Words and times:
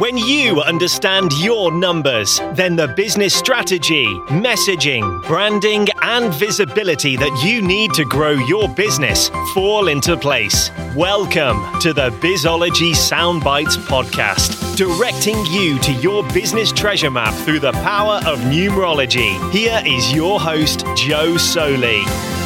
When 0.00 0.16
you 0.16 0.62
understand 0.62 1.30
your 1.40 1.70
numbers, 1.70 2.40
then 2.54 2.74
the 2.74 2.88
business 2.88 3.34
strategy, 3.34 4.06
messaging, 4.28 5.22
branding, 5.26 5.88
and 6.00 6.32
visibility 6.32 7.16
that 7.16 7.44
you 7.44 7.60
need 7.60 7.92
to 7.92 8.06
grow 8.06 8.30
your 8.30 8.66
business 8.66 9.28
fall 9.52 9.88
into 9.88 10.16
place. 10.16 10.70
Welcome 10.96 11.78
to 11.80 11.92
the 11.92 12.08
Bizology 12.22 12.92
Soundbites 12.92 13.76
podcast, 13.88 14.74
directing 14.74 15.44
you 15.44 15.78
to 15.80 15.92
your 15.92 16.26
business 16.28 16.72
treasure 16.72 17.10
map 17.10 17.34
through 17.44 17.60
the 17.60 17.72
power 17.72 18.22
of 18.26 18.38
numerology. 18.38 19.52
Here 19.52 19.82
is 19.84 20.14
your 20.14 20.40
host, 20.40 20.82
Joe 20.96 21.36
Soli. 21.36 22.39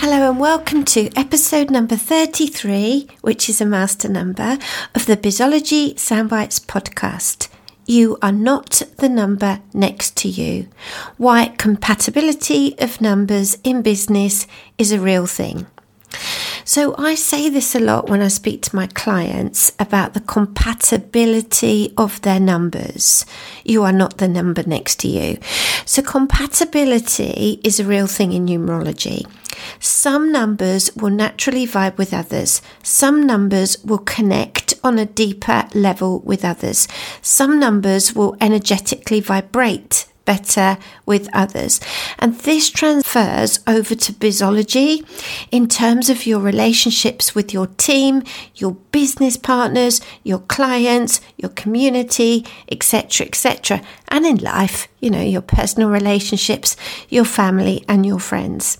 Hello 0.00 0.30
and 0.30 0.38
welcome 0.38 0.84
to 0.84 1.10
episode 1.16 1.72
number 1.72 1.96
33, 1.96 3.08
which 3.22 3.48
is 3.48 3.60
a 3.60 3.66
master 3.66 4.08
number 4.08 4.56
of 4.94 5.06
the 5.06 5.16
Bizology 5.16 5.94
Soundbites 5.94 6.64
podcast. 6.64 7.48
You 7.84 8.16
are 8.22 8.30
not 8.30 8.80
the 8.98 9.08
number 9.08 9.60
next 9.74 10.16
to 10.18 10.28
you. 10.28 10.68
Why 11.16 11.52
compatibility 11.58 12.78
of 12.78 13.00
numbers 13.00 13.58
in 13.64 13.82
business 13.82 14.46
is 14.78 14.92
a 14.92 15.00
real 15.00 15.26
thing. 15.26 15.66
So 16.64 16.94
I 16.98 17.14
say 17.14 17.48
this 17.48 17.74
a 17.74 17.80
lot 17.80 18.10
when 18.10 18.20
I 18.20 18.28
speak 18.28 18.60
to 18.62 18.76
my 18.76 18.88
clients 18.88 19.72
about 19.78 20.12
the 20.12 20.20
compatibility 20.20 21.94
of 21.96 22.20
their 22.20 22.38
numbers. 22.38 23.24
You 23.64 23.84
are 23.84 23.92
not 23.92 24.18
the 24.18 24.28
number 24.28 24.62
next 24.62 25.00
to 25.00 25.08
you. 25.08 25.38
So 25.86 26.02
compatibility 26.02 27.58
is 27.64 27.80
a 27.80 27.84
real 27.84 28.06
thing 28.06 28.32
in 28.32 28.44
numerology. 28.44 29.26
Some 29.80 30.30
numbers 30.30 30.94
will 30.94 31.10
naturally 31.10 31.66
vibe 31.66 31.96
with 31.96 32.12
others. 32.12 32.60
Some 32.82 33.26
numbers 33.26 33.82
will 33.82 33.98
connect 33.98 34.74
on 34.84 34.98
a 34.98 35.06
deeper 35.06 35.68
level 35.74 36.20
with 36.20 36.44
others. 36.44 36.86
Some 37.22 37.58
numbers 37.58 38.14
will 38.14 38.36
energetically 38.40 39.20
vibrate 39.20 40.06
better 40.28 40.76
with 41.06 41.26
others. 41.32 41.80
And 42.18 42.34
this 42.40 42.68
transfers 42.68 43.60
over 43.66 43.94
to 43.94 44.12
bizology 44.12 45.02
in 45.50 45.68
terms 45.68 46.10
of 46.10 46.26
your 46.26 46.38
relationships 46.38 47.34
with 47.34 47.54
your 47.54 47.68
team, 47.78 48.22
your 48.54 48.72
business 48.92 49.38
partners, 49.38 50.02
your 50.24 50.40
clients, 50.40 51.22
your 51.38 51.48
community, 51.52 52.44
etc., 52.70 53.26
etc. 53.26 53.80
And 54.08 54.26
in 54.26 54.36
life, 54.36 54.86
you 55.00 55.08
know, 55.08 55.22
your 55.22 55.40
personal 55.40 55.88
relationships, 55.88 56.76
your 57.08 57.24
family, 57.24 57.82
and 57.88 58.04
your 58.04 58.20
friends. 58.20 58.76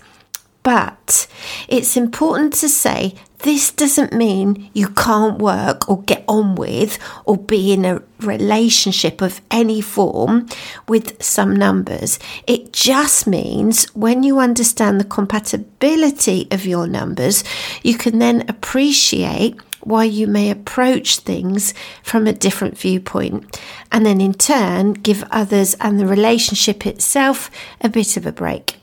But 0.61 1.25
it's 1.67 1.97
important 1.97 2.53
to 2.61 2.69
say 2.69 3.15
this 3.39 3.71
doesn't 3.71 4.11
mean 4.11 4.69
you 4.73 4.89
can't 4.89 5.39
work 5.39 5.89
or 5.89 6.01
get 6.03 6.25
on 6.27 6.55
with 6.55 6.99
or 7.25 7.37
be 7.37 7.71
in 7.71 7.85
a 7.85 8.01
relationship 8.19 9.21
of 9.21 9.41
any 9.49 9.79
form 9.79 10.47
with 10.87 11.21
some 11.23 11.55
numbers. 11.55 12.19
It 12.47 12.73
just 12.73 13.27
means 13.27 13.85
when 13.95 14.23
you 14.23 14.39
understand 14.39 14.99
the 14.99 15.05
compatibility 15.05 16.47
of 16.51 16.65
your 16.65 16.85
numbers, 16.85 17.43
you 17.81 17.95
can 17.95 18.19
then 18.19 18.43
appreciate 18.49 19.57
why 19.81 20.03
you 20.03 20.27
may 20.27 20.49
approach 20.49 21.19
things 21.19 21.73
from 22.03 22.27
a 22.27 22.33
different 22.33 22.77
viewpoint, 22.77 23.61
and 23.91 24.05
then 24.05 24.19
in 24.19 24.33
turn 24.33 24.91
give 24.91 25.23
others 25.31 25.73
and 25.75 25.97
the 25.97 26.05
relationship 26.05 26.85
itself 26.85 27.49
a 27.79 27.87
bit 27.87 28.17
of 28.17 28.25
a 28.25 28.31
break. 28.31 28.78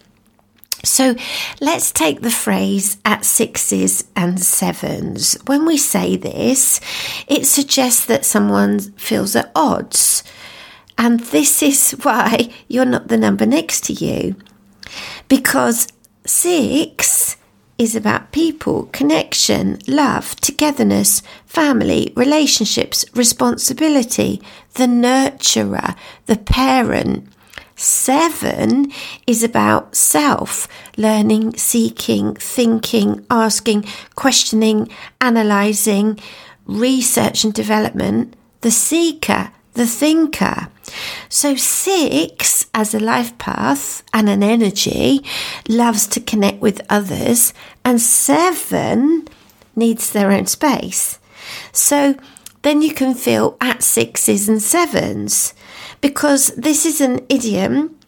So 0.86 1.16
let's 1.60 1.90
take 1.90 2.20
the 2.20 2.30
phrase 2.30 2.98
at 3.04 3.24
sixes 3.24 4.04
and 4.14 4.40
sevens. 4.40 5.36
When 5.46 5.66
we 5.66 5.76
say 5.76 6.16
this, 6.16 6.80
it 7.26 7.46
suggests 7.46 8.06
that 8.06 8.24
someone 8.24 8.78
feels 8.78 9.34
at 9.34 9.50
odds. 9.54 10.22
And 10.96 11.20
this 11.20 11.62
is 11.62 11.90
why 12.02 12.50
you're 12.68 12.84
not 12.84 13.08
the 13.08 13.16
number 13.16 13.46
next 13.46 13.84
to 13.86 13.92
you. 13.92 14.36
Because 15.28 15.88
six 16.24 17.36
is 17.78 17.94
about 17.94 18.32
people, 18.32 18.84
connection, 18.86 19.78
love, 19.86 20.36
togetherness, 20.36 21.20
family, 21.44 22.12
relationships, 22.16 23.04
responsibility, 23.14 24.40
the 24.74 24.86
nurturer, 24.86 25.94
the 26.26 26.36
parent. 26.36 27.28
Seven 27.78 28.90
is 29.26 29.42
about 29.42 29.94
self, 29.94 30.66
learning, 30.96 31.56
seeking, 31.58 32.34
thinking, 32.34 33.26
asking, 33.30 33.84
questioning, 34.14 34.88
analysing, 35.20 36.18
research 36.64 37.44
and 37.44 37.52
development, 37.52 38.34
the 38.62 38.70
seeker, 38.70 39.50
the 39.74 39.86
thinker. 39.86 40.68
So, 41.28 41.54
six 41.54 42.66
as 42.72 42.94
a 42.94 42.98
life 42.98 43.36
path 43.36 44.02
and 44.14 44.30
an 44.30 44.42
energy 44.42 45.20
loves 45.68 46.06
to 46.08 46.20
connect 46.20 46.62
with 46.62 46.80
others, 46.88 47.52
and 47.84 48.00
seven 48.00 49.28
needs 49.74 50.10
their 50.10 50.32
own 50.32 50.46
space. 50.46 51.18
So, 51.72 52.16
then 52.62 52.80
you 52.80 52.94
can 52.94 53.14
feel 53.14 53.58
at 53.60 53.82
sixes 53.82 54.48
and 54.48 54.62
sevens 54.62 55.52
because 56.06 56.54
this 56.54 56.86
is 56.86 57.00
an 57.00 57.18
idiom 57.28 57.98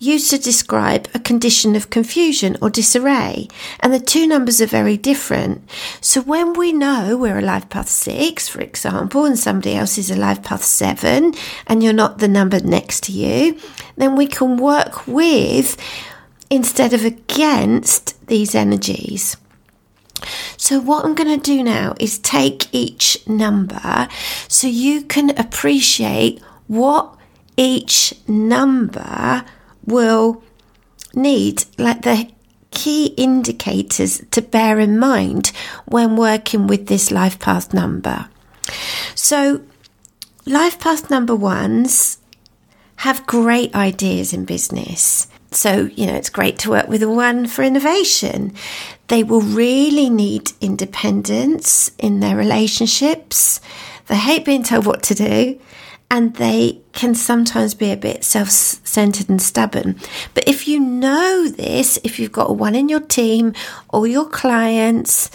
used 0.00 0.30
to 0.30 0.36
describe 0.36 1.06
a 1.14 1.18
condition 1.20 1.76
of 1.76 1.88
confusion 1.88 2.56
or 2.60 2.68
disarray, 2.68 3.46
and 3.78 3.94
the 3.94 4.00
two 4.00 4.26
numbers 4.26 4.60
are 4.60 4.66
very 4.66 4.96
different. 4.96 5.62
So 6.00 6.22
when 6.22 6.54
we 6.54 6.72
know 6.72 7.16
we're 7.16 7.38
a 7.38 7.52
life 7.54 7.68
path 7.68 7.88
six, 7.88 8.48
for 8.48 8.60
example, 8.60 9.26
and 9.26 9.38
somebody 9.38 9.76
else 9.76 9.96
is 9.96 10.10
a 10.10 10.16
life 10.16 10.42
path 10.42 10.64
seven, 10.64 11.32
and 11.68 11.84
you're 11.84 11.92
not 11.92 12.18
the 12.18 12.26
number 12.26 12.58
next 12.58 13.04
to 13.04 13.12
you, 13.12 13.60
then 13.94 14.16
we 14.16 14.26
can 14.26 14.56
work 14.56 15.06
with 15.06 15.76
instead 16.50 16.92
of 16.92 17.04
against 17.04 18.26
these 18.26 18.56
energies. 18.56 19.36
So, 20.56 20.80
what 20.80 21.04
I'm 21.04 21.14
going 21.14 21.38
to 21.38 21.54
do 21.54 21.62
now 21.62 21.94
is 22.00 22.18
take 22.18 22.66
each 22.74 23.24
number 23.28 24.08
so 24.48 24.66
you 24.66 25.02
can 25.02 25.30
appreciate 25.38 26.42
what 26.66 27.16
each 27.60 28.14
number 28.26 29.44
will 29.84 30.42
need, 31.12 31.64
like 31.76 32.00
the 32.02 32.30
key 32.70 33.08
indicators 33.18 34.22
to 34.30 34.40
bear 34.40 34.80
in 34.80 34.98
mind 34.98 35.52
when 35.84 36.16
working 36.16 36.66
with 36.66 36.86
this 36.86 37.10
life 37.10 37.38
path 37.38 37.74
number. 37.74 38.30
So, 39.14 39.60
life 40.46 40.78
path 40.78 41.10
number 41.10 41.36
ones 41.36 42.16
have 42.96 43.26
great 43.26 43.74
ideas 43.74 44.32
in 44.32 44.46
business. 44.46 45.28
So, 45.50 45.90
you 45.94 46.06
know, 46.06 46.14
it's 46.14 46.30
great 46.30 46.58
to 46.60 46.70
work 46.70 46.88
with 46.88 47.02
a 47.02 47.10
one 47.10 47.46
for 47.46 47.62
innovation. 47.62 48.54
They 49.08 49.22
will 49.22 49.42
really 49.42 50.08
need 50.08 50.52
independence 50.62 51.90
in 51.98 52.20
their 52.20 52.36
relationships. 52.36 53.60
They 54.06 54.16
hate 54.16 54.46
being 54.46 54.62
told 54.62 54.86
what 54.86 55.02
to 55.04 55.14
do 55.14 55.60
and 56.10 56.34
they 56.34 56.80
can 56.92 57.14
sometimes 57.14 57.74
be 57.74 57.90
a 57.90 57.96
bit 57.96 58.24
self 58.24 58.50
centered 58.50 59.28
and 59.28 59.40
stubborn. 59.40 59.96
But 60.34 60.48
if 60.48 60.66
you 60.66 60.80
know 60.80 61.48
this, 61.48 61.98
if 62.02 62.18
you've 62.18 62.32
got 62.32 62.56
one 62.56 62.74
in 62.74 62.88
your 62.88 63.00
team 63.00 63.54
or 63.88 64.06
your 64.06 64.28
clients, 64.28 65.30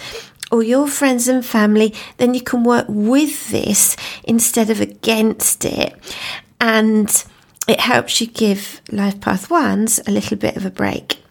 or 0.51 0.63
your 0.63 0.87
friends 0.87 1.27
and 1.27 1.43
family, 1.43 1.93
then 2.17 2.33
you 2.33 2.41
can 2.41 2.63
work 2.63 2.85
with 2.87 3.49
this 3.49 3.97
instead 4.23 4.69
of 4.69 4.79
against 4.79 5.65
it. 5.65 5.95
And 6.61 7.09
it 7.67 7.79
helps 7.79 8.21
you 8.21 8.27
give 8.27 8.79
Life 8.91 9.19
Path 9.19 9.49
Ones 9.49 9.99
a 10.07 10.11
little 10.11 10.37
bit 10.37 10.55
of 10.55 10.65
a 10.65 10.69
break. 10.69 11.24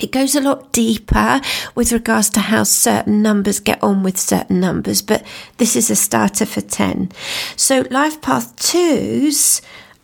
It 0.00 0.10
goes 0.10 0.34
a 0.34 0.40
lot 0.40 0.72
deeper 0.72 1.40
with 1.74 1.92
regards 1.92 2.30
to 2.30 2.40
how 2.40 2.64
certain 2.64 3.20
numbers 3.22 3.60
get 3.60 3.82
on 3.82 4.02
with 4.02 4.18
certain 4.18 4.58
numbers, 4.58 5.02
but 5.02 5.24
this 5.58 5.76
is 5.76 5.90
a 5.90 5.96
starter 5.96 6.46
for 6.46 6.62
10. 6.62 7.12
So, 7.56 7.84
life 7.90 8.20
path 8.22 8.56
twos, 8.56 9.60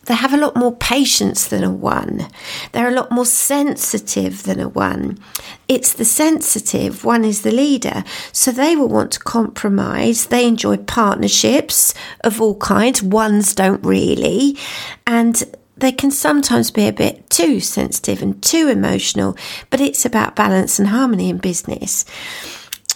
they 0.09 0.15
have 0.15 0.33
a 0.33 0.37
lot 0.37 0.55
more 0.55 0.75
patience 0.75 1.47
than 1.47 1.63
a 1.63 1.71
one. 1.71 2.27
They're 2.71 2.89
a 2.89 2.95
lot 2.95 3.11
more 3.11 3.27
sensitive 3.27 4.41
than 4.41 4.59
a 4.59 4.67
one. 4.67 5.19
It's 5.67 5.93
the 5.93 6.03
sensitive, 6.03 7.05
one 7.05 7.23
is 7.23 7.43
the 7.43 7.51
leader. 7.51 8.03
So 8.31 8.51
they 8.51 8.75
will 8.75 8.87
want 8.87 9.11
to 9.11 9.19
compromise. 9.19 10.25
They 10.25 10.47
enjoy 10.47 10.77
partnerships 10.77 11.93
of 12.21 12.41
all 12.41 12.55
kinds. 12.55 13.03
Ones 13.03 13.53
don't 13.53 13.85
really. 13.85 14.57
And 15.05 15.43
they 15.79 15.91
can 15.91 16.11
sometimes 16.11 16.71
be 16.71 16.87
a 16.87 16.93
bit 16.93 17.29
too 17.29 17.59
sensitive 17.59 18.21
and 18.21 18.41
too 18.41 18.67
emotional, 18.67 19.37
but 19.69 19.81
it's 19.81 20.05
about 20.05 20.35
balance 20.35 20.79
and 20.79 20.89
harmony 20.89 21.29
in 21.29 21.37
business. 21.37 22.05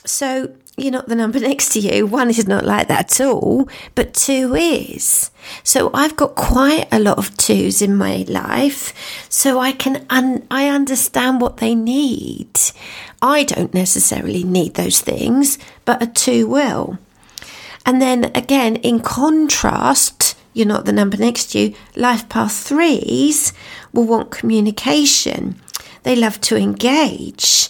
So 0.06 0.54
you're 0.76 0.92
not 0.92 1.08
the 1.08 1.16
number 1.16 1.40
next 1.40 1.70
to 1.74 1.80
you. 1.80 2.06
One 2.08 2.30
is 2.30 2.48
not 2.48 2.66
like 2.66 2.88
that 2.88 3.20
at 3.20 3.26
all, 3.26 3.68
but 3.96 4.14
two 4.14 4.56
is. 4.56 5.32
So 5.64 5.92
I've 5.94 6.16
got 6.16 6.36
quite 6.36 6.88
a 6.92 7.00
lot 7.00 7.18
of 7.18 7.36
twos 7.38 7.82
in 7.82 7.96
my 7.96 8.26
life, 8.28 8.94
so 9.30 9.60
I 9.60 9.72
can 9.72 10.06
un- 10.10 10.48
I 10.50 10.70
understand 10.70 11.42
what 11.42 11.58
they 11.58 11.76
need. 11.76 12.60
I 13.22 13.44
don't 13.44 13.74
necessarily 13.74 14.44
need 14.44 14.74
those 14.74 15.00
things, 15.00 15.58
but 15.86 16.02
a 16.02 16.08
two 16.08 16.48
will. 16.48 16.98
And 17.86 18.02
then 18.02 18.26
again, 18.36 18.78
in 18.78 19.02
contrast, 19.02 20.36
you're 20.54 20.68
not 20.68 20.86
the 20.86 20.94
number 20.94 21.18
next 21.18 21.52
to 21.52 21.60
you, 21.60 21.76
life 21.96 22.30
path 22.30 22.56
threes 22.56 23.54
will 23.92 24.06
want 24.06 24.32
communication. 24.32 25.62
They 26.04 26.16
love 26.16 26.40
to 26.42 26.58
engage. 26.58 27.70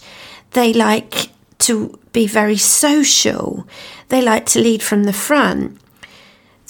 They 0.52 0.74
like 0.74 1.30
to 1.60 2.00
be 2.12 2.28
very 2.28 2.58
social. 2.58 3.68
They 4.10 4.22
like 4.22 4.46
to 4.48 4.60
lead 4.60 4.84
from 4.84 5.04
the 5.04 5.14
front. 5.14 5.80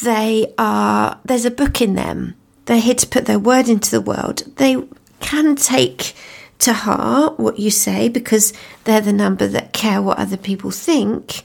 They 0.04 0.54
are, 0.58 1.20
there's 1.26 1.46
a 1.46 1.52
book 1.52 1.82
in 1.82 1.96
them. 1.96 2.36
They're 2.66 2.80
here 2.80 2.96
to 2.96 3.08
put 3.08 3.26
their 3.26 3.40
word 3.40 3.68
into 3.68 3.92
the 3.92 4.02
world. 4.02 4.44
They 4.58 4.82
can 5.20 5.56
take 5.56 6.16
to 6.60 6.74
heart 6.74 7.40
what 7.40 7.60
you 7.60 7.70
say 7.70 8.08
because 8.08 8.54
they're 8.86 9.02
the 9.02 9.14
number 9.14 9.48
that 9.48 9.74
care 9.74 10.02
what 10.02 10.18
other 10.18 10.38
people 10.38 10.72
think. 10.72 11.44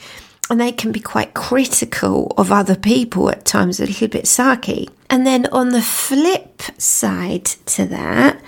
And 0.51 0.61
they 0.61 0.73
can 0.73 0.93
be 0.93 1.01
quite 1.01 1.35
critical 1.35 2.33
of 2.39 2.51
other 2.51 2.77
people 2.77 3.31
at 3.31 3.45
times, 3.45 3.81
a 3.81 3.87
little 3.87 4.09
bit 4.09 4.25
sarky. 4.25 4.89
And 5.11 5.27
then 5.27 5.47
on 5.53 5.71
the 5.71 5.83
flip 5.83 6.63
side 6.79 7.45
to 7.45 7.85
that, 7.87 8.41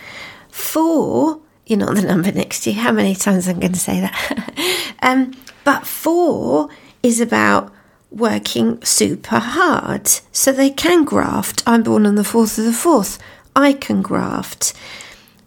four, 0.49 1.41
you're 1.67 1.79
not 1.79 1.95
the 1.95 2.03
number 2.03 2.33
next 2.33 2.65
to 2.65 2.73
you. 2.73 2.81
How 2.81 2.93
many 2.93 3.15
times 3.15 3.49
I'm 3.49 3.61
going 3.61 3.73
to 3.73 3.79
say 3.79 4.01
that? 4.01 4.95
um, 5.03 5.35
but 5.65 5.87
four 5.87 6.69
is 7.03 7.21
about 7.21 7.73
working 8.11 8.83
super 8.83 9.39
hard. 9.39 10.09
So 10.33 10.53
they 10.53 10.71
can 10.71 11.05
graft. 11.05 11.63
I'm 11.67 11.83
born 11.83 12.07
on 12.07 12.17
the 12.17 12.23
4th 12.23 12.59
of 12.59 12.65
the 12.65 12.71
4th. 12.71 13.19
I 13.55 13.73
can 13.73 14.03
graft. 14.03 14.75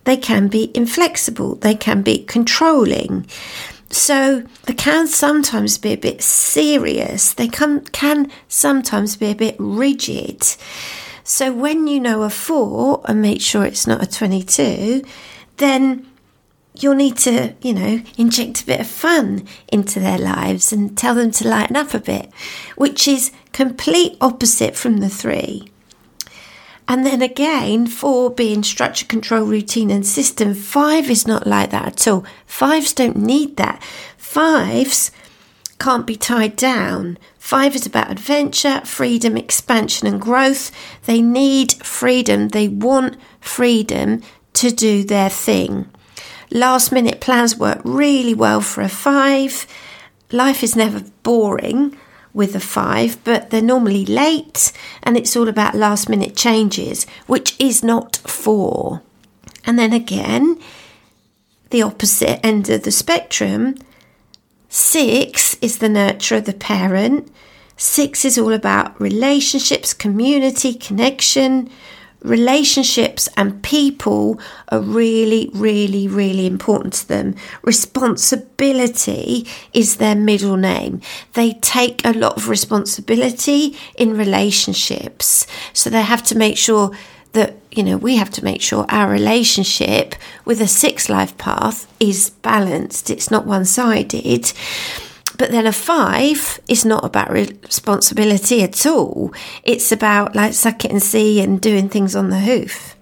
They 0.06 0.18
can 0.18 0.48
be 0.48 0.72
inflexible. 0.76 1.56
They 1.56 1.76
can 1.76 2.02
be 2.02 2.24
controlling. 2.24 3.26
So 3.94 4.44
they 4.64 4.74
can 4.74 5.08
sometimes 5.08 5.78
be 5.78 5.94
a 5.94 5.98
bit 5.98 6.24
serious. 6.24 7.34
They 7.34 7.48
can, 7.48 7.82
can 7.86 8.32
sometimes 8.48 9.16
be 9.16 9.28
a 9.28 9.36
bit 9.36 9.56
rigid. 9.60 10.44
So 11.24 11.54
when 11.54 11.86
you 11.88 12.00
know 12.00 12.24
a 12.24 12.30
four 12.32 13.02
and 13.06 13.22
make 13.22 13.40
sure 13.40 13.64
it's 13.64 13.86
not 13.86 14.02
a 14.02 14.10
22, 14.10 15.04
then 15.58 16.08
you'll 16.74 16.96
need 16.96 17.18
to, 17.18 17.54
you 17.62 17.74
know, 17.74 18.02
inject 18.18 18.62
a 18.62 18.66
bit 18.66 18.80
of 18.80 18.88
fun 18.88 19.48
into 19.72 20.00
their 20.00 20.18
lives 20.18 20.74
and 20.74 20.98
tell 20.98 21.14
them 21.14 21.30
to 21.30 21.48
lighten 21.48 21.76
up 21.76 21.94
a 21.94 22.00
bit, 22.00 22.32
which 22.76 23.08
is 23.08 23.32
complete 23.52 24.18
opposite 24.20 24.76
from 24.76 24.98
the 24.98 25.10
three. 25.10 25.72
And 26.88 27.06
then 27.06 27.22
again, 27.22 27.88
four 27.88 28.30
being 28.30 28.64
structure, 28.64 29.06
control, 29.06 29.46
routine, 29.46 29.90
and 29.90 30.06
system, 30.06 30.54
five 30.54 31.10
is 31.10 31.26
not 31.26 31.48
like 31.48 31.72
that 31.72 31.88
at 31.88 32.08
all. 32.08 32.26
Fives 32.46 32.94
don't 32.94 33.18
need 33.18 33.58
that. 33.58 33.82
Fives 34.18 35.12
can't 35.80 36.06
be 36.08 36.16
tied 36.16 36.56
down. 36.56 37.18
Five 37.38 37.76
is 37.76 37.86
about 37.86 38.12
adventure, 38.12 38.82
freedom, 38.86 39.38
expansion, 39.38 40.08
and 40.08 40.22
growth. 40.22 40.72
They 41.06 41.22
need 41.22 41.74
freedom. 41.74 42.50
They 42.50 42.68
want 42.68 43.18
freedom 43.40 44.22
to 44.54 44.72
do 44.72 45.04
their 45.04 45.30
thing. 45.30 45.90
Last 46.52 46.92
minute 46.92 47.20
plans 47.20 47.58
work 47.58 47.82
really 47.84 48.34
well 48.34 48.62
for 48.62 48.82
a 48.82 48.90
five. 48.90 49.66
Life 50.32 50.64
is 50.64 50.76
never 50.76 51.04
boring 51.24 51.98
with 52.34 52.56
a 52.56 52.60
five, 52.60 53.24
but 53.24 53.50
they're 53.50 53.62
normally 53.62 54.06
late 54.06 54.72
and 55.04 55.16
it's 55.16 55.36
all 55.36 55.48
about 55.48 55.76
last 55.76 56.10
minute 56.10 56.36
changes, 56.36 57.06
which 57.28 57.56
is 57.60 57.84
not 57.84 58.18
four. 58.18 59.02
And 59.66 59.78
then 59.78 59.94
again, 59.94 60.60
the 61.70 61.82
opposite 61.82 62.46
end 62.46 62.70
of 62.70 62.84
the 62.84 62.92
spectrum, 62.92 63.76
six 64.70 65.56
is 65.62 65.78
the 65.78 65.88
nurturer, 65.88 66.44
the 66.44 66.54
parent. 66.54 67.32
Six 67.78 68.26
is 68.26 68.38
all 68.38 68.54
about 68.54 69.00
relationships, 69.00 69.94
community, 69.94 70.74
connection, 70.74 71.70
relationships 72.24 73.30
and 73.38 73.62
people 73.64 74.40
are 74.70 74.80
really, 74.80 75.50
really, 75.54 76.08
really 76.08 76.46
important 76.46 76.94
to 76.94 77.08
them. 77.08 77.36
Responsibility 77.62 79.46
is 79.74 79.98
their 79.98 80.16
middle 80.16 80.58
name. 80.58 81.02
They 81.34 81.54
take 81.54 82.06
a 82.06 82.14
lot 82.14 82.38
of 82.38 82.50
responsibility 82.50 83.78
in 83.96 84.18
relationships. 84.18 85.46
So 85.74 85.90
they 85.90 86.02
have 86.02 86.24
to 86.24 86.38
make 86.38 86.58
sure 86.58 86.92
that, 87.34 87.56
you 87.72 87.84
know, 87.84 87.98
we 87.98 88.16
have 88.18 88.30
to 88.32 88.44
make 88.44 88.62
sure 88.62 88.86
our 88.90 89.10
relationship 89.10 90.16
with 90.46 90.62
a 90.62 90.68
six 90.68 91.10
life 91.10 91.38
path 91.38 91.92
is 92.00 92.30
balanced. 92.30 93.10
It's 93.10 93.32
not 93.32 93.46
one 93.46 93.66
sided. 93.66 94.54
But 95.38 95.52
then 95.52 95.66
a 95.66 95.74
five 95.74 96.60
is 96.68 96.86
not 96.86 97.04
about 97.04 97.32
responsibility 97.32 98.62
at 98.62 98.86
all. 98.86 99.34
It's 99.64 99.92
about 99.92 100.36
like 100.36 100.54
suck 100.54 100.86
it 100.86 100.92
and 100.92 101.02
see 101.02 101.42
and 101.42 101.60
doing 101.60 101.90
things 101.90 102.16
on 102.16 102.30
the 102.30 102.40
hoof. 102.40 102.96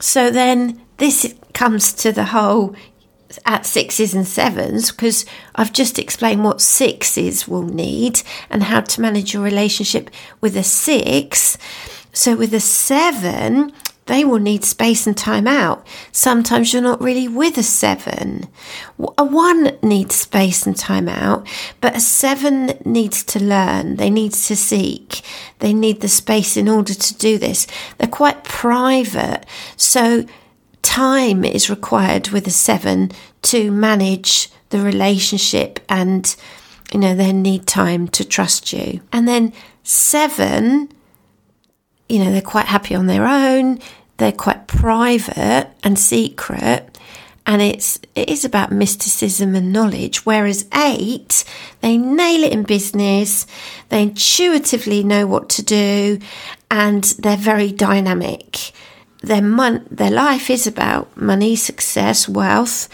So 0.00 0.30
then 0.30 0.80
this 0.98 1.34
comes 1.54 1.92
to 1.94 2.12
the 2.12 2.26
whole 2.26 2.74
at 3.44 3.66
sixes 3.66 4.14
and 4.14 4.26
sevens 4.26 4.90
because 4.90 5.26
I've 5.54 5.72
just 5.72 5.98
explained 5.98 6.44
what 6.44 6.60
sixes 6.60 7.46
will 7.46 7.62
need 7.62 8.22
and 8.50 8.62
how 8.62 8.80
to 8.80 9.00
manage 9.00 9.34
your 9.34 9.42
relationship 9.42 10.10
with 10.40 10.56
a 10.56 10.62
six. 10.62 11.58
So 12.12 12.36
with 12.36 12.54
a 12.54 12.60
seven, 12.60 13.72
they 14.08 14.24
will 14.24 14.38
need 14.38 14.64
space 14.64 15.06
and 15.06 15.16
time 15.16 15.46
out. 15.46 15.86
Sometimes 16.12 16.72
you're 16.72 16.82
not 16.82 17.00
really 17.00 17.28
with 17.28 17.56
a 17.58 17.62
seven. 17.62 18.48
A 19.16 19.24
one 19.24 19.78
needs 19.82 20.14
space 20.14 20.66
and 20.66 20.76
time 20.76 21.08
out, 21.08 21.46
but 21.80 21.94
a 21.94 22.00
seven 22.00 22.78
needs 22.84 23.22
to 23.24 23.38
learn. 23.38 23.96
They 23.96 24.10
need 24.10 24.32
to 24.32 24.56
seek. 24.56 25.20
They 25.60 25.72
need 25.72 26.00
the 26.00 26.08
space 26.08 26.56
in 26.56 26.68
order 26.68 26.94
to 26.94 27.14
do 27.18 27.38
this. 27.38 27.66
They're 27.98 28.08
quite 28.08 28.44
private. 28.44 29.44
So 29.76 30.24
time 30.82 31.44
is 31.44 31.70
required 31.70 32.30
with 32.30 32.46
a 32.46 32.50
seven 32.50 33.12
to 33.42 33.70
manage 33.70 34.50
the 34.70 34.80
relationship 34.80 35.80
and, 35.88 36.34
you 36.92 36.98
know, 36.98 37.14
they 37.14 37.32
need 37.32 37.66
time 37.66 38.08
to 38.08 38.24
trust 38.24 38.72
you. 38.72 39.02
And 39.12 39.28
then 39.28 39.52
seven, 39.82 40.88
you 42.08 42.24
know, 42.24 42.30
they're 42.30 42.40
quite 42.40 42.66
happy 42.66 42.94
on 42.94 43.06
their 43.06 43.26
own 43.26 43.78
they're 44.18 44.32
quite 44.32 44.66
private 44.66 45.70
and 45.84 45.96
secret 45.96 46.98
and 47.46 47.62
it's 47.62 48.00
it 48.16 48.28
is 48.28 48.44
about 48.44 48.72
mysticism 48.72 49.54
and 49.54 49.72
knowledge 49.72 50.26
whereas 50.26 50.66
8 50.74 51.44
they 51.82 51.96
nail 51.96 52.42
it 52.42 52.52
in 52.52 52.64
business 52.64 53.46
they 53.90 54.02
intuitively 54.02 55.04
know 55.04 55.24
what 55.26 55.48
to 55.50 55.62
do 55.62 56.18
and 56.70 57.04
they're 57.18 57.36
very 57.36 57.72
dynamic. 57.72 58.72
Their 59.22 59.42
mon- 59.42 59.86
their 59.90 60.10
life 60.10 60.50
is 60.50 60.66
about 60.66 61.16
money 61.16 61.56
success 61.56 62.28
wealth. 62.28 62.88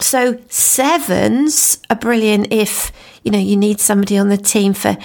So 0.00 0.40
sevens 0.48 1.78
are 1.88 1.96
brilliant 1.96 2.52
if 2.52 2.90
you 3.22 3.30
know 3.30 3.38
you 3.38 3.56
need 3.56 3.80
somebody 3.80 4.18
on 4.18 4.28
the 4.28 4.36
team 4.36 4.74
for 4.74 4.96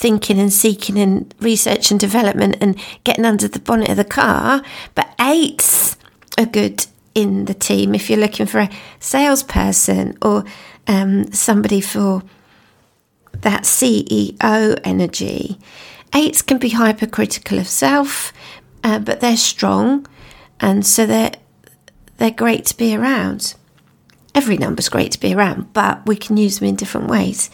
thinking 0.00 0.38
and 0.40 0.50
seeking 0.50 0.98
and 0.98 1.34
research 1.40 1.90
and 1.90 2.00
development 2.00 2.56
and 2.62 2.80
getting 3.04 3.26
under 3.26 3.46
the 3.46 3.58
bonnet 3.58 3.90
of 3.90 3.98
the 3.98 4.04
car. 4.04 4.62
But 4.94 5.14
eights 5.20 5.98
are 6.38 6.46
good 6.46 6.86
in 7.14 7.44
the 7.44 7.52
team 7.52 7.94
if 7.94 8.08
you're 8.08 8.18
looking 8.18 8.46
for 8.46 8.60
a 8.60 8.70
salesperson 8.98 10.16
or 10.22 10.44
um, 10.86 11.30
somebody 11.32 11.82
for 11.82 12.22
that 13.32 13.64
CEO 13.64 14.80
energy. 14.84 15.58
Eights 16.14 16.40
can 16.40 16.56
be 16.56 16.70
hypercritical 16.70 17.58
of 17.58 17.68
self, 17.68 18.32
uh, 18.82 18.98
but 18.98 19.20
they're 19.20 19.36
strong, 19.36 20.06
and 20.58 20.84
so 20.84 21.06
they're 21.06 21.32
they're 22.16 22.30
great 22.30 22.64
to 22.66 22.76
be 22.76 22.96
around. 22.96 23.54
Every 24.34 24.56
number's 24.56 24.88
great 24.88 25.12
to 25.12 25.20
be 25.20 25.34
around, 25.34 25.72
but 25.72 26.06
we 26.06 26.16
can 26.16 26.36
use 26.36 26.58
them 26.58 26.68
in 26.68 26.76
different 26.76 27.08
ways. 27.08 27.50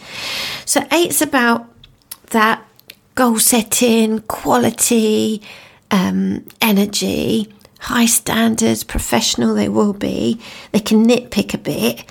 So 0.65 0.85
eight's 0.91 1.21
about 1.21 1.69
that 2.27 2.65
goal 3.15 3.39
setting, 3.39 4.19
quality, 4.21 5.41
um, 5.91 6.45
energy, 6.61 7.51
high 7.79 8.05
standards, 8.05 8.83
professional 8.83 9.53
they 9.53 9.69
will 9.69 9.93
be. 9.93 10.39
They 10.71 10.79
can 10.79 11.05
nitpick 11.05 11.53
a 11.53 11.57
bit. 11.57 12.05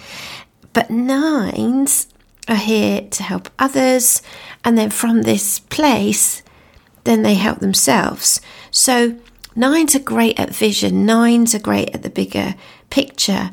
But 0.72 0.90
nines 0.90 2.08
are 2.48 2.56
here 2.56 3.02
to 3.02 3.22
help 3.22 3.48
others. 3.58 4.22
And 4.64 4.76
then 4.76 4.90
from 4.90 5.22
this 5.22 5.60
place, 5.60 6.42
then 7.04 7.22
they 7.22 7.34
help 7.34 7.60
themselves. 7.60 8.40
So 8.70 9.16
nines 9.54 9.94
are 9.94 10.00
great 10.00 10.38
at 10.38 10.54
vision, 10.54 11.06
nines 11.06 11.54
are 11.54 11.60
great 11.60 11.94
at 11.94 12.02
the 12.02 12.10
bigger 12.10 12.54
picture. 12.90 13.50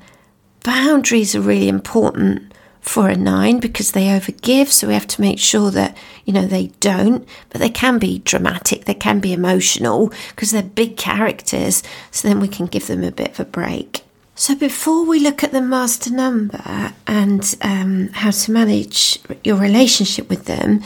Boundaries 0.63 1.36
are 1.36 1.41
really 1.41 1.67
important 1.67 2.52
for 2.84 3.08
a 3.08 3.16
nine 3.16 3.60
because 3.60 3.94
they 3.94 4.08
overgive. 4.08 4.68
So 4.68 4.88
we 4.88 4.94
have 4.94 5.08
to 5.08 5.22
make 5.22 5.40
sure 5.40 5.72
that, 5.72 5.98
you 6.25 6.34
know, 6.34 6.46
they 6.46 6.68
don't, 6.82 7.28
but 7.50 7.60
they 7.60 7.70
can 7.70 7.98
be 7.98 8.20
dramatic, 8.20 8.86
they 8.86 8.94
can 8.94 9.20
be 9.20 9.34
emotional 9.34 10.12
because 10.30 10.52
they're 10.52 10.62
big 10.62 10.98
characters. 10.98 11.82
So 12.12 12.28
then 12.28 12.42
we 12.42 12.50
can 12.50 12.68
give 12.68 12.88
them 12.88 13.04
a 13.04 13.12
bit 13.12 13.30
of 13.30 13.40
a 13.40 13.46
break. 13.46 14.04
So 14.36 14.56
before 14.56 15.06
we 15.06 15.20
look 15.20 15.44
at 15.44 15.52
the 15.52 15.62
master 15.62 16.12
number 16.12 16.94
and 17.08 17.56
um, 17.62 18.10
how 18.10 18.32
to 18.32 18.52
manage 18.52 19.20
your 19.44 19.58
relationship 19.58 20.28
with 20.28 20.46
them, 20.46 20.82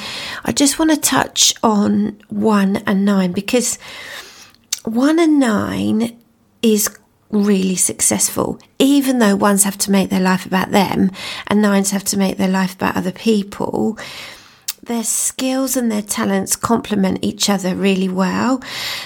I 0.46 0.52
just 0.52 0.78
want 0.78 0.92
to 0.92 0.98
touch 0.98 1.56
on 1.64 2.22
one 2.30 2.78
and 2.86 3.06
nine 3.06 3.32
because 3.32 3.80
one 4.84 5.18
and 5.18 5.40
nine 5.40 6.16
is 6.62 6.96
really 7.30 7.76
successful, 7.76 8.60
even 8.80 9.20
though 9.20 9.36
ones 9.36 9.64
have 9.64 9.78
to 9.80 9.92
make 9.92 10.10
their 10.10 10.22
life 10.22 10.46
about 10.46 10.72
them 10.72 11.12
and 11.48 11.62
nines 11.62 11.92
have 11.92 12.04
to 12.06 12.18
make 12.18 12.38
their 12.38 12.48
life 12.48 12.76
about 12.76 12.96
other 12.96 13.12
people. 13.12 13.98
Their 14.84 15.04
skills 15.04 15.76
and 15.76 15.92
their 15.92 16.02
talents 16.02 16.56
complement 16.56 17.20
each 17.22 17.50
other 17.50 17.76
really 17.76 18.08
well. 18.08 18.62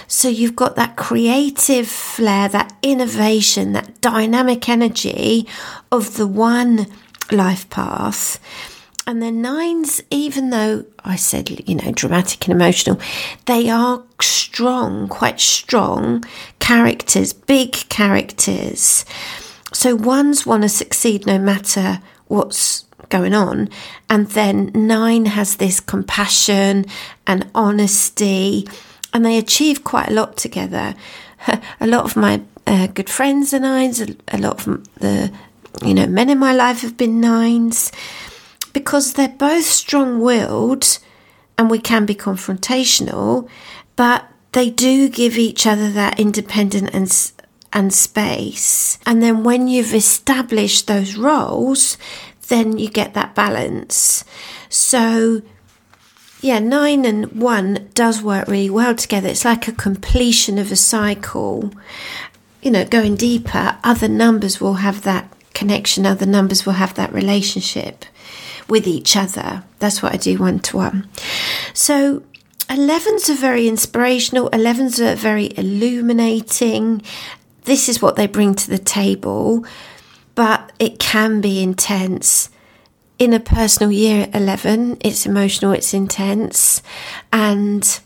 So 0.08 0.30
you've 0.30 0.56
got 0.56 0.76
that 0.76 0.96
creative 0.96 1.88
flair, 1.88 2.48
that 2.50 2.78
innovation, 2.84 3.74
that 3.74 4.00
dynamic 4.00 4.70
energy 4.70 5.48
of 5.92 6.18
the 6.18 6.28
one 6.28 6.86
life 7.32 7.68
path 7.72 8.40
and 9.08 9.22
the 9.22 9.32
nines, 9.32 10.02
even 10.12 10.52
though 10.52 10.86
I 11.04 11.16
said, 11.16 11.68
you 11.68 11.76
know, 11.76 11.92
dramatic 11.92 12.48
and 12.48 12.56
emotional, 12.56 13.00
they 13.46 13.70
are 13.70 14.04
strong, 14.22 15.08
quite 15.08 15.40
strong 15.40 16.24
characters, 16.72 17.34
big 17.34 17.74
characters. 17.90 19.04
So 19.74 19.94
ones 19.94 20.46
want 20.46 20.64
to 20.64 20.70
succeed 20.70 21.26
no 21.26 21.38
matter 21.38 22.00
what's 22.28 22.86
going 23.10 23.34
on. 23.34 23.68
And 24.10 24.28
then 24.28 24.72
nine 24.74 25.26
has 25.26 25.58
this 25.58 25.82
compassion 25.82 26.86
and 27.28 27.50
honesty, 27.54 28.70
and 29.14 29.26
they 29.26 29.38
achieve 29.38 29.84
quite 29.84 30.12
a 30.12 30.14
lot 30.14 30.38
together. 30.38 30.96
A 31.82 31.88
lot 31.88 32.06
of 32.06 32.16
my 32.16 32.42
uh, 32.66 32.88
good 32.88 33.10
friends 33.10 33.54
are 33.54 33.60
nines, 33.60 34.00
a 34.00 34.38
lot 34.38 34.66
of 34.66 34.88
the, 35.00 35.32
you 35.84 35.94
know, 35.94 36.06
men 36.06 36.30
in 36.30 36.38
my 36.38 36.54
life 36.54 36.82
have 36.82 36.96
been 36.96 37.20
nines 37.20 37.92
because 38.72 39.14
they're 39.14 39.28
both 39.28 39.66
strong 39.66 40.22
willed 40.22 41.00
and 41.58 41.72
we 41.72 41.80
can 41.80 42.06
be 42.06 42.14
confrontational, 42.14 43.50
but 43.96 44.31
they 44.52 44.70
do 44.70 45.10
give 45.10 45.38
each 45.38 45.66
other 45.66 45.92
that 45.92 46.20
independent 46.20 46.90
and 46.94 47.32
and 47.74 47.94
space. 47.94 49.00
And 49.06 49.24
then 49.24 49.44
when 49.44 49.68
you've 49.68 49.94
established 49.94 50.88
those 50.88 51.16
roles, 51.16 51.98
then 52.50 52.78
you 52.78 52.90
get 52.90 53.14
that 53.14 53.34
balance. 53.34 54.26
So 54.68 55.42
yeah, 56.42 56.60
nine 56.60 57.06
and 57.06 57.32
one 57.32 57.90
does 57.94 58.22
work 58.22 58.48
really 58.48 58.70
well 58.70 58.96
together. 58.96 59.30
It's 59.30 59.46
like 59.46 59.68
a 59.68 59.74
completion 59.74 60.58
of 60.58 60.72
a 60.72 60.76
cycle. 60.76 61.72
You 62.62 62.72
know, 62.72 62.86
going 62.86 63.16
deeper, 63.16 63.78
other 63.84 64.08
numbers 64.08 64.60
will 64.60 64.76
have 64.76 65.04
that 65.04 65.32
connection, 65.54 66.06
other 66.06 66.26
numbers 66.26 66.66
will 66.66 66.74
have 66.74 66.96
that 66.96 67.14
relationship 67.14 68.06
with 68.68 68.88
each 68.88 69.16
other. 69.16 69.64
That's 69.80 70.02
what 70.02 70.14
I 70.14 70.18
do 70.18 70.38
one 70.38 70.60
to 70.60 70.78
one. 70.78 71.10
So 71.74 72.24
11s 72.72 73.30
are 73.30 73.36
very 73.36 73.68
inspirational, 73.68 74.50
11s 74.52 75.02
are 75.02 75.16
very 75.18 75.52
illuminating. 75.58 77.02
This 77.66 77.90
is 77.90 78.02
what 78.02 78.16
they 78.16 78.28
bring 78.28 78.56
to 78.56 78.70
the 78.70 78.78
table, 78.78 79.66
but 80.36 80.72
it 80.80 80.98
can 80.98 81.42
be 81.42 81.62
intense. 81.62 82.50
In 83.20 83.34
a 83.34 83.42
personal 83.42 83.92
year 83.92 84.24
at 84.24 84.42
11, 84.42 85.00
it's 85.02 85.26
emotional, 85.26 85.74
it's 85.74 85.94
intense, 85.94 86.82
and 87.34 88.00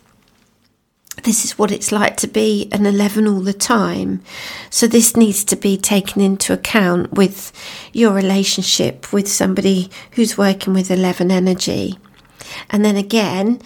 this 1.23 1.45
is 1.45 1.59
what 1.59 1.71
it's 1.71 1.91
like 1.91 2.17
to 2.17 2.27
be 2.27 2.67
an 2.71 2.87
11 2.87 3.27
all 3.27 3.41
the 3.41 3.53
time. 3.53 4.23
So, 4.71 4.87
this 4.87 5.15
needs 5.15 5.43
to 5.45 5.55
be 5.55 5.77
taken 5.77 6.23
into 6.23 6.53
account 6.53 7.13
with 7.13 7.51
your 7.93 8.13
relationship 8.13 9.13
with 9.13 9.27
somebody 9.27 9.91
who's 10.13 10.39
working 10.39 10.73
with 10.73 10.89
11 10.89 11.29
energy. 11.29 11.99
And 12.71 12.83
then 12.83 12.95
again, 12.95 13.61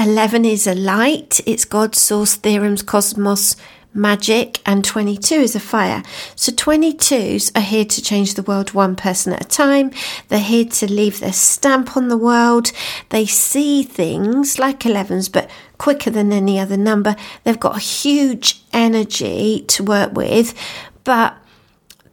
11 0.00 0.46
is 0.46 0.66
a 0.66 0.74
light, 0.74 1.40
it's 1.44 1.66
God's 1.66 2.00
source, 2.00 2.34
theorems, 2.34 2.82
cosmos, 2.82 3.54
magic, 3.92 4.58
and 4.64 4.82
22 4.82 5.34
is 5.34 5.54
a 5.54 5.60
fire. 5.60 6.02
So 6.36 6.52
22s 6.52 7.54
are 7.54 7.60
here 7.60 7.84
to 7.84 8.00
change 8.00 8.32
the 8.32 8.42
world 8.42 8.72
one 8.72 8.96
person 8.96 9.34
at 9.34 9.44
a 9.44 9.48
time. 9.48 9.90
They're 10.28 10.38
here 10.38 10.64
to 10.64 10.90
leave 10.90 11.20
their 11.20 11.34
stamp 11.34 11.98
on 11.98 12.08
the 12.08 12.16
world. 12.16 12.72
They 13.10 13.26
see 13.26 13.82
things 13.82 14.58
like 14.58 14.80
11s, 14.80 15.30
but 15.30 15.50
quicker 15.76 16.08
than 16.08 16.32
any 16.32 16.58
other 16.58 16.78
number. 16.78 17.14
They've 17.44 17.60
got 17.60 17.82
huge 17.82 18.62
energy 18.72 19.66
to 19.68 19.84
work 19.84 20.14
with, 20.14 20.54
but 21.04 21.36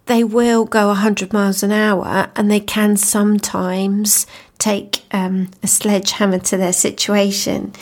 they 0.07 0.23
will 0.23 0.65
go 0.65 0.87
100 0.87 1.33
miles 1.33 1.63
an 1.63 1.71
hour 1.71 2.29
and 2.35 2.49
they 2.49 2.59
can 2.59 2.97
sometimes 2.97 4.25
take 4.57 5.03
um, 5.11 5.49
a 5.61 5.67
sledgehammer 5.67 6.39
to 6.39 6.57
their 6.57 6.73
situation. 6.73 7.73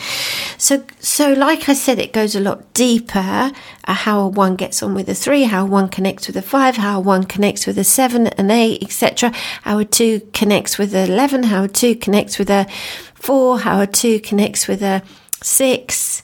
So, 0.58 0.84
so 1.00 1.34
like 1.34 1.70
I 1.70 1.74
said, 1.74 2.00
it 2.00 2.12
goes 2.12 2.36
a 2.36 2.39
lot 2.39 2.74
deeper. 2.74 3.51
Uh, 3.88 3.94
how 3.94 4.20
a 4.20 4.27
one 4.27 4.55
gets 4.55 4.84
on 4.84 4.94
with 4.94 5.08
a 5.10 5.15
three, 5.15 5.44
how 5.44 5.65
one 5.65 5.88
connects 5.88 6.27
with 6.27 6.36
a 6.36 6.41
five, 6.41 6.75
how 6.77 7.00
one 7.00 7.24
connects 7.24 7.65
with 7.65 7.77
a 7.77 7.84
seven, 7.84 8.27
an 8.27 8.51
eight, 8.51 8.84
etc. 8.84 9.32
How 9.62 9.79
a 9.79 9.86
two 9.86 10.22
connects 10.34 10.77
with 10.77 10.94
an 10.94 11.10
eleven, 11.10 11.44
how 11.44 11.63
a 11.63 11.67
two 11.67 11.96
connects 11.96 12.38
with 12.38 12.50
a 12.50 12.67
four, 13.13 13.60
how 13.60 13.82
a 13.82 13.88
two 13.88 14.20
connects 14.20 14.67
with 14.67 14.82
a 14.82 15.01
six. 15.41 16.24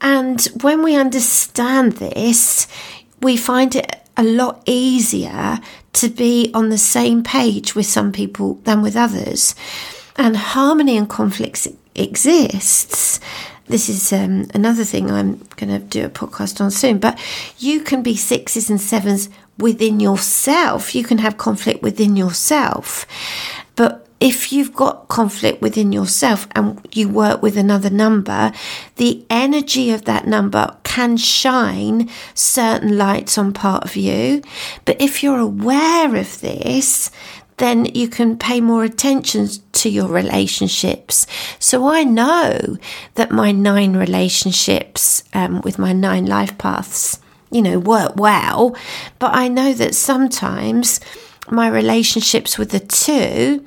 And 0.00 0.42
when 0.60 0.82
we 0.82 0.94
understand 0.94 1.92
this, 1.92 2.68
we 3.22 3.36
find 3.36 3.74
it 3.74 4.05
a 4.16 4.24
lot 4.24 4.62
easier 4.66 5.58
to 5.94 6.08
be 6.08 6.50
on 6.54 6.68
the 6.68 6.78
same 6.78 7.22
page 7.22 7.74
with 7.74 7.86
some 7.86 8.12
people 8.12 8.54
than 8.64 8.82
with 8.82 8.96
others. 8.96 9.54
And 10.16 10.36
harmony 10.36 10.96
and 10.96 11.08
conflicts 11.08 11.68
exists. 11.94 13.20
This 13.66 13.88
is 13.88 14.12
um, 14.12 14.46
another 14.54 14.84
thing 14.84 15.10
I'm 15.10 15.38
going 15.56 15.70
to 15.70 15.78
do 15.78 16.04
a 16.04 16.10
podcast 16.10 16.60
on 16.60 16.70
soon. 16.70 16.98
But 16.98 17.18
you 17.58 17.80
can 17.80 18.02
be 18.02 18.16
sixes 18.16 18.70
and 18.70 18.80
sevens 18.80 19.28
within 19.58 20.00
yourself. 20.00 20.94
You 20.94 21.02
can 21.02 21.18
have 21.18 21.36
conflict 21.36 21.82
within 21.82 22.16
yourself. 22.16 23.06
If 24.26 24.52
you've 24.52 24.74
got 24.74 25.06
conflict 25.06 25.62
within 25.62 25.92
yourself 25.92 26.48
and 26.56 26.84
you 26.90 27.08
work 27.08 27.42
with 27.42 27.56
another 27.56 27.90
number, 27.90 28.50
the 28.96 29.24
energy 29.30 29.92
of 29.92 30.04
that 30.06 30.26
number 30.26 30.76
can 30.82 31.16
shine 31.16 32.10
certain 32.34 32.98
lights 32.98 33.38
on 33.38 33.52
part 33.52 33.84
of 33.84 33.94
you. 33.94 34.42
But 34.84 35.00
if 35.00 35.22
you're 35.22 35.38
aware 35.38 36.16
of 36.16 36.40
this, 36.40 37.12
then 37.58 37.84
you 37.84 38.08
can 38.08 38.36
pay 38.36 38.60
more 38.60 38.82
attention 38.82 39.46
to 39.74 39.88
your 39.88 40.08
relationships. 40.08 41.28
So 41.60 41.86
I 41.86 42.02
know 42.02 42.78
that 43.14 43.30
my 43.30 43.52
nine 43.52 43.96
relationships 43.96 45.22
um, 45.34 45.60
with 45.60 45.78
my 45.78 45.92
nine 45.92 46.26
life 46.26 46.58
paths, 46.58 47.20
you 47.52 47.62
know, 47.62 47.78
work 47.78 48.16
well. 48.16 48.76
But 49.20 49.36
I 49.36 49.46
know 49.46 49.72
that 49.74 49.94
sometimes 49.94 50.98
my 51.48 51.68
relationships 51.68 52.58
with 52.58 52.72
the 52.72 52.80
two 52.80 53.64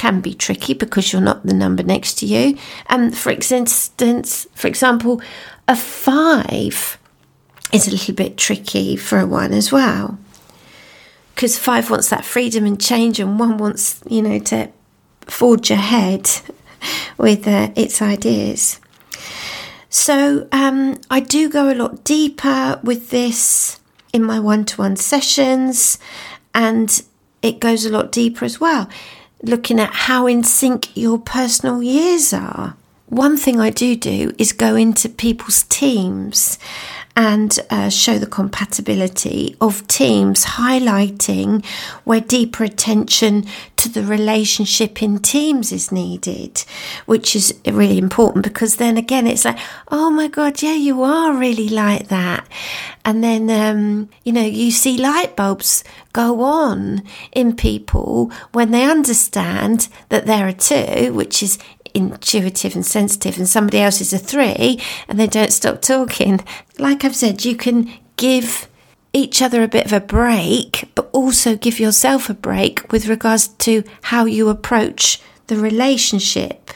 can 0.00 0.22
be 0.22 0.32
tricky 0.32 0.72
because 0.72 1.12
you're 1.12 1.20
not 1.20 1.44
the 1.44 1.52
number 1.52 1.82
next 1.82 2.14
to 2.14 2.24
you. 2.24 2.56
And 2.86 3.14
for 3.14 3.28
instance, 3.28 4.46
for 4.54 4.66
example, 4.66 5.20
a 5.68 5.76
five 5.76 6.96
is 7.70 7.86
a 7.86 7.90
little 7.90 8.14
bit 8.14 8.38
tricky 8.38 8.96
for 8.96 9.18
a 9.18 9.26
one 9.26 9.52
as 9.52 9.70
well. 9.70 10.18
Because 11.34 11.58
five 11.58 11.90
wants 11.90 12.08
that 12.08 12.24
freedom 12.24 12.64
and 12.64 12.80
change, 12.80 13.20
and 13.20 13.38
one 13.38 13.58
wants, 13.58 14.02
you 14.08 14.22
know, 14.22 14.38
to 14.38 14.70
forge 15.26 15.70
ahead 15.70 16.30
with 17.18 17.46
uh, 17.46 17.68
its 17.76 18.00
ideas. 18.00 18.80
So 19.90 20.48
um, 20.50 20.98
I 21.10 21.20
do 21.20 21.50
go 21.50 21.70
a 21.70 21.76
lot 21.76 22.04
deeper 22.04 22.80
with 22.82 23.10
this 23.10 23.78
in 24.14 24.24
my 24.24 24.40
one 24.40 24.64
to 24.64 24.76
one 24.78 24.96
sessions, 24.96 25.98
and 26.54 27.02
it 27.42 27.60
goes 27.60 27.84
a 27.84 27.90
lot 27.90 28.10
deeper 28.10 28.46
as 28.46 28.58
well 28.58 28.88
looking 29.42 29.80
at 29.80 29.92
how 29.92 30.26
in 30.26 30.44
sync 30.44 30.96
your 30.96 31.18
personal 31.18 31.82
years 31.82 32.32
are. 32.32 32.76
One 33.06 33.36
thing 33.36 33.58
I 33.58 33.70
do 33.70 33.96
do 33.96 34.32
is 34.38 34.52
go 34.52 34.76
into 34.76 35.08
people's 35.08 35.64
teams 35.64 36.58
and 37.16 37.58
uh, 37.70 37.88
show 37.88 38.18
the 38.18 38.26
compatibility 38.26 39.56
of 39.60 39.86
teams, 39.88 40.44
highlighting 40.44 41.64
where 42.04 42.20
deeper 42.20 42.64
attention 42.64 43.44
to 43.76 43.88
the 43.88 44.02
relationship 44.02 45.02
in 45.02 45.18
teams 45.18 45.72
is 45.72 45.90
needed, 45.90 46.64
which 47.06 47.34
is 47.34 47.52
really 47.66 47.98
important 47.98 48.44
because 48.44 48.76
then 48.76 48.96
again, 48.96 49.26
it's 49.26 49.44
like, 49.44 49.58
oh 49.88 50.10
my 50.10 50.28
God, 50.28 50.62
yeah, 50.62 50.74
you 50.74 51.02
are 51.02 51.34
really 51.34 51.68
like 51.68 52.08
that. 52.08 52.46
And 53.04 53.24
then, 53.24 53.50
um, 53.50 54.08
you 54.24 54.32
know, 54.32 54.44
you 54.44 54.70
see 54.70 54.98
light 54.98 55.34
bulbs 55.34 55.82
go 56.12 56.42
on 56.42 57.02
in 57.32 57.56
people 57.56 58.30
when 58.52 58.70
they 58.70 58.84
understand 58.84 59.88
that 60.10 60.26
there 60.26 60.46
are 60.46 60.52
two, 60.52 61.12
which 61.14 61.42
is 61.42 61.58
intuitive 61.94 62.74
and 62.74 62.84
sensitive, 62.84 63.38
and 63.38 63.48
somebody 63.48 63.78
else 63.78 64.00
is 64.00 64.12
a 64.12 64.18
three, 64.18 64.80
and 65.08 65.18
they 65.18 65.26
don't 65.26 65.52
stop 65.52 65.82
talking. 65.82 66.40
Like 66.78 67.04
I've 67.04 67.16
said, 67.16 67.44
you 67.44 67.56
can 67.56 67.90
give 68.16 68.68
each 69.12 69.42
other 69.42 69.62
a 69.62 69.68
bit 69.68 69.86
of 69.86 69.92
a 69.92 70.00
break, 70.00 70.88
but 70.94 71.10
also 71.12 71.56
give 71.56 71.80
yourself 71.80 72.30
a 72.30 72.34
break 72.34 72.90
with 72.92 73.08
regards 73.08 73.48
to 73.48 73.82
how 74.02 74.24
you 74.24 74.48
approach 74.48 75.20
the 75.48 75.56
relationship. 75.56 76.70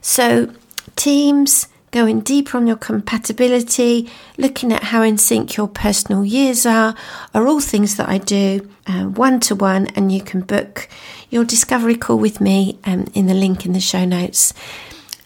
So, 0.00 0.52
teams, 0.96 1.66
going 1.92 2.20
deeper 2.20 2.56
on 2.56 2.66
your 2.66 2.76
compatibility, 2.76 4.10
looking 4.36 4.72
at 4.72 4.82
how 4.82 5.02
in 5.02 5.18
sync 5.18 5.56
your 5.56 5.68
personal 5.68 6.24
years 6.24 6.66
are, 6.66 6.96
are 7.32 7.46
all 7.46 7.60
things 7.60 7.96
that 7.96 8.08
I 8.08 8.18
do 8.18 8.68
one 9.14 9.40
to 9.40 9.54
one, 9.54 9.86
and 9.94 10.10
you 10.10 10.20
can 10.20 10.40
book 10.40 10.88
your 11.30 11.44
discovery 11.44 11.94
call 11.96 12.18
with 12.18 12.40
me 12.40 12.78
um, 12.84 13.06
in 13.14 13.26
the 13.26 13.34
link 13.34 13.64
in 13.64 13.72
the 13.72 13.80
show 13.80 14.04
notes. 14.04 14.52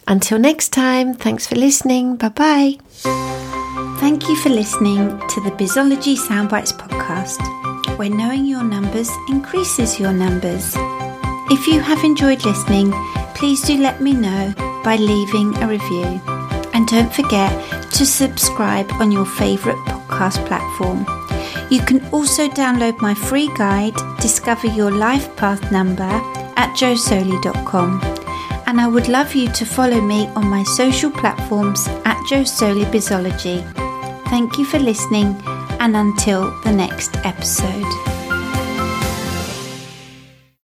Until 0.08 0.38
next 0.38 0.68
time, 0.68 1.14
thanks 1.14 1.46
for 1.46 1.56
listening. 1.56 2.16
Bye 2.16 2.28
bye. 2.28 2.78
Thank 3.98 4.28
you 4.28 4.36
for 4.36 4.50
listening 4.50 5.08
to 5.08 5.40
the 5.40 5.50
Bizology 5.52 6.16
Soundbites 6.16 6.76
podcast, 6.76 7.40
where 7.98 8.10
knowing 8.10 8.44
your 8.44 8.62
numbers 8.62 9.10
increases 9.28 9.98
your 9.98 10.12
numbers. 10.12 10.74
If 11.48 11.66
you 11.66 11.80
have 11.80 12.04
enjoyed 12.04 12.44
listening, 12.44 12.92
please 13.34 13.62
do 13.62 13.78
let 13.78 14.00
me 14.00 14.12
know 14.12 14.52
by 14.84 14.96
leaving 14.96 15.56
a 15.62 15.66
review. 15.66 16.35
And 16.76 16.86
don't 16.86 17.10
forget 17.10 17.50
to 17.92 18.04
subscribe 18.04 18.92
on 19.00 19.10
your 19.10 19.24
favourite 19.24 19.78
podcast 19.86 20.44
platform. 20.46 21.06
You 21.70 21.80
can 21.80 22.06
also 22.12 22.48
download 22.48 23.00
my 23.00 23.14
free 23.14 23.48
guide, 23.56 23.94
Discover 24.20 24.66
Your 24.66 24.90
Life 24.90 25.34
Path 25.36 25.72
Number, 25.72 26.02
at 26.02 26.76
joesoli.com. 26.76 28.02
And 28.66 28.78
I 28.78 28.88
would 28.88 29.08
love 29.08 29.34
you 29.34 29.50
to 29.52 29.64
follow 29.64 30.02
me 30.02 30.26
on 30.36 30.48
my 30.48 30.64
social 30.64 31.10
platforms 31.10 31.88
at 32.04 32.18
Joesoli 32.28 32.84
Bizology. 32.92 33.64
Thank 34.28 34.58
you 34.58 34.66
for 34.66 34.78
listening, 34.78 35.34
and 35.80 35.96
until 35.96 36.50
the 36.60 36.72
next 36.72 37.16
episode. 37.24 38.15